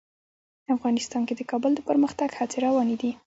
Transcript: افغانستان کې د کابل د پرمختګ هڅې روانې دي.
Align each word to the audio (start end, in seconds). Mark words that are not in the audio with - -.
افغانستان 0.75 1.21
کې 1.27 1.33
د 1.37 1.41
کابل 1.51 1.71
د 1.75 1.79
پرمختګ 1.89 2.29
هڅې 2.39 2.57
روانې 2.65 2.95
دي. 3.01 3.11